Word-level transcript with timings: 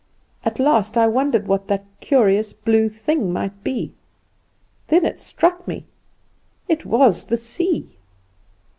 At 0.43 0.57
last 0.57 0.97
I 0.97 1.05
wondered 1.05 1.45
what 1.47 1.67
that 1.67 1.85
curious 1.99 2.53
blue 2.53 2.89
thing 2.89 3.31
might 3.31 3.63
be; 3.63 3.93
then 4.87 5.05
it 5.05 5.19
struck 5.19 5.67
me 5.67 5.85
it 6.67 6.87
was 6.87 7.25
the 7.25 7.37
sea! 7.37 7.99